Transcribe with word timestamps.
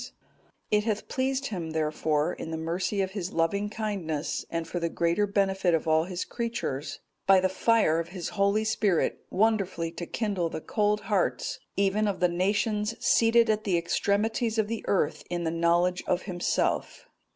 It 0.71 0.83
hath 0.83 1.07
pleased 1.07 1.49
Him, 1.53 1.73
therefore, 1.73 2.33
in 2.33 2.49
the 2.49 2.57
mercy 2.57 3.01
of 3.03 3.11
His 3.11 3.31
loving 3.31 3.69
kindness, 3.69 4.43
and 4.49 4.67
for 4.67 4.79
the 4.79 4.89
greater 4.89 5.27
benefit 5.27 5.75
of 5.75 5.87
all 5.87 6.05
His 6.05 6.25
creatures,(220) 6.25 7.27
by 7.27 7.39
the 7.39 7.47
fire 7.49 7.99
of 7.99 8.07
His 8.07 8.29
Holy 8.29 8.63
Spirit 8.63 9.23
wonderfully 9.29 9.91
to 9.91 10.07
kindle 10.07 10.49
the 10.49 10.59
cold 10.59 11.01
hearts 11.01 11.59
even 11.77 12.07
of 12.07 12.19
the 12.19 12.29
nations 12.29 12.95
seated 12.99 13.47
at 13.47 13.63
the 13.63 13.77
extremities 13.77 14.57
of 14.57 14.67
the 14.67 14.83
earth 14.87 15.23
in 15.29 15.43
the 15.43 15.51
knowledge 15.51 16.03
of 16.07 16.23
Himself. 16.23 17.07